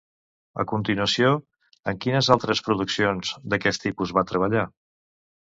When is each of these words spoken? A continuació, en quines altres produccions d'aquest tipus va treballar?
A 0.61 0.63
continuació, 0.69 1.29
en 1.91 1.99
quines 2.05 2.31
altres 2.37 2.63
produccions 2.69 3.35
d'aquest 3.53 3.83
tipus 3.87 4.17
va 4.21 4.27
treballar? 4.33 4.67